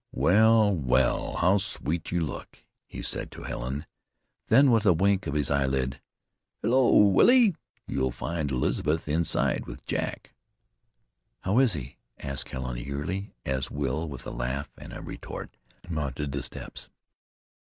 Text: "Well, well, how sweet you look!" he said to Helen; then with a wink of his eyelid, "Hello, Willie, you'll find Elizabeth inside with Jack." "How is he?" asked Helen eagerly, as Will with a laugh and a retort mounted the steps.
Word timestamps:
"Well, 0.13 0.75
well, 0.75 1.35
how 1.35 1.57
sweet 1.59 2.11
you 2.11 2.21
look!" 2.21 2.63
he 2.87 3.03
said 3.03 3.29
to 3.33 3.43
Helen; 3.43 3.85
then 4.47 4.71
with 4.71 4.87
a 4.87 4.93
wink 4.93 5.27
of 5.27 5.35
his 5.35 5.51
eyelid, 5.51 6.01
"Hello, 6.63 6.97
Willie, 7.05 7.55
you'll 7.85 8.09
find 8.09 8.49
Elizabeth 8.49 9.07
inside 9.07 9.67
with 9.67 9.85
Jack." 9.85 10.33
"How 11.41 11.59
is 11.59 11.73
he?" 11.73 11.97
asked 12.17 12.49
Helen 12.49 12.79
eagerly, 12.79 13.35
as 13.45 13.69
Will 13.69 14.09
with 14.09 14.25
a 14.25 14.31
laugh 14.31 14.69
and 14.75 14.91
a 14.91 15.03
retort 15.03 15.55
mounted 15.87 16.31
the 16.31 16.41
steps. 16.41 16.89